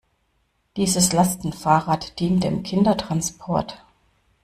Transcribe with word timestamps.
Dieses 0.77 1.13
Lastenfahrrad 1.13 2.19
dient 2.19 2.43
dem 2.43 2.63
Kindertransport. 2.63 3.85